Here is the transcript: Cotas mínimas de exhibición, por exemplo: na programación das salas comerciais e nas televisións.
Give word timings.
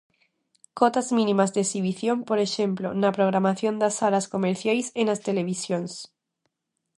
Cotas 0.79 1.07
mínimas 1.17 1.53
de 1.53 1.59
exhibición, 1.65 2.17
por 2.29 2.39
exemplo: 2.47 2.87
na 3.01 3.13
programación 3.17 3.75
das 3.81 3.93
salas 3.99 4.29
comerciais 4.33 4.87
e 4.99 5.01
nas 5.05 5.23
televisións. 5.27 5.93